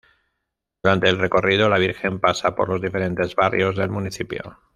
Durante 0.81 1.09
el 1.09 1.19
recorrido, 1.19 1.69
la 1.69 1.77
Virgen 1.77 2.19
pasa 2.19 2.55
por 2.55 2.69
los 2.69 2.81
diferentes 2.81 3.35
barrios 3.35 3.75
del 3.77 3.91
municipio. 3.91 4.57